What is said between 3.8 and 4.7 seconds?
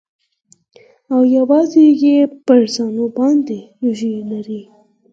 ږيرې لرلې.